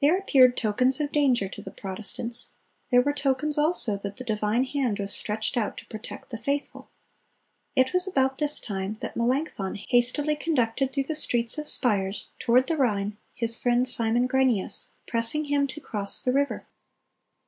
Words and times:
There 0.00 0.16
appeared 0.16 0.56
tokens 0.56 1.00
of 1.00 1.10
danger 1.10 1.48
to 1.48 1.60
the 1.60 1.72
Protestants; 1.72 2.50
there 2.90 3.02
were 3.02 3.12
tokens, 3.12 3.58
also, 3.58 3.96
that 3.96 4.16
the 4.16 4.22
divine 4.22 4.62
hand 4.62 5.00
was 5.00 5.12
stretched 5.12 5.56
out 5.56 5.76
to 5.78 5.86
protect 5.86 6.30
the 6.30 6.38
faithful. 6.38 6.90
It 7.74 7.92
was 7.92 8.06
about 8.06 8.38
this 8.38 8.60
time 8.60 8.98
that 9.00 9.16
"Melanchthon 9.16 9.74
hastily 9.88 10.36
conducted 10.36 10.92
through 10.92 11.08
the 11.10 11.16
streets 11.16 11.58
of 11.58 11.66
Spires 11.66 12.30
toward 12.38 12.68
the 12.68 12.76
Rhine 12.76 13.16
his 13.34 13.58
friend 13.58 13.88
Simon 13.88 14.28
Grynæus, 14.28 14.90
pressing 15.08 15.46
him 15.46 15.66
to 15.66 15.80
cross 15.80 16.22
the 16.22 16.32
river. 16.32 16.68